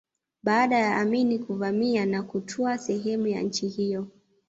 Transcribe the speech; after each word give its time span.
Baada 0.43 0.77
ya 0.77 0.97
Amin 0.97 1.39
kuvamia 1.45 2.05
na 2.05 2.23
kutwaa 2.23 2.77
sehemu 2.77 3.27
ya 3.27 3.41
nchi 3.41 3.67
hiyo 3.67 4.07